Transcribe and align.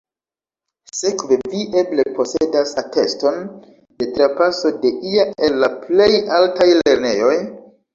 Sekve 0.99 1.37
vi 1.51 1.59
eble 1.81 2.07
posedas 2.17 2.73
ateston 2.85 3.39
de 4.03 4.11
trapaso 4.19 4.75
de 4.83 4.97
ia 5.15 5.31
el 5.51 5.65
la 5.65 5.75
plej 5.89 6.13
altaj 6.43 6.73
lernejoj? 6.85 7.43